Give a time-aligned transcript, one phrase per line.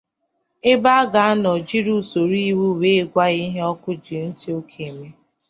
[0.71, 5.07] ebe a ga-anọ jiri usoro iwu wee gwa ya ihe ọkụ ji ntị oke eme.